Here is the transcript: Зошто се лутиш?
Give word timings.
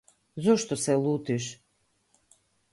Зошто 0.43 0.77
се 0.83 0.95
лутиш? 1.03 1.45